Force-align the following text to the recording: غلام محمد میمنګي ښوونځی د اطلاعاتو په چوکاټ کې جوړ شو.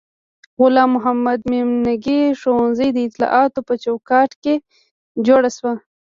غلام 0.59 0.89
محمد 0.95 1.39
میمنګي 1.51 2.21
ښوونځی 2.39 2.87
د 2.93 2.97
اطلاعاتو 3.07 3.59
په 3.67 3.73
چوکاټ 3.83 4.29
کې 4.43 4.55
جوړ 5.27 5.41
شو. 5.57 5.71